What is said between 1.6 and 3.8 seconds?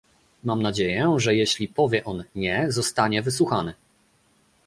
powie on "nie", zostanie wysłuchany